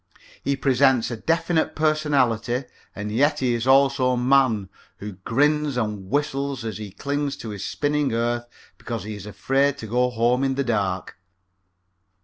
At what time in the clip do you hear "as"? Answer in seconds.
6.65-6.79